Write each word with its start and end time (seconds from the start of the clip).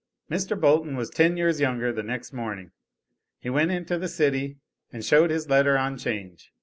Mr. 0.31 0.59
Bolton 0.59 0.95
was 0.95 1.11
ten 1.11 1.37
years 1.37 1.59
younger 1.61 1.93
the 1.93 2.01
next 2.01 2.33
morning. 2.33 2.71
He 3.37 3.51
went 3.51 3.69
into 3.69 3.99
the 3.99 4.07
city, 4.07 4.57
and 4.91 5.05
showed 5.05 5.29
his 5.29 5.47
letter 5.47 5.77
on 5.77 5.95
change. 5.99 6.51